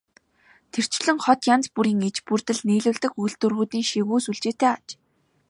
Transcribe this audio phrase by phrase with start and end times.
[0.73, 4.87] Тэрчлэн хот янз бүрийн иж бүрдэл нийлүүлдэг үйлдвэрүүдийн шигүү сүлжээтэй аж.